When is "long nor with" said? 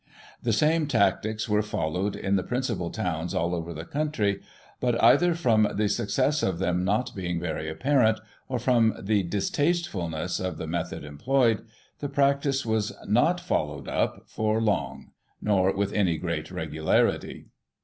14.59-15.93